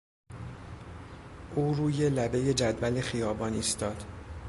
[1.55, 4.03] او روی لبهی جدول خیابان ایستاد.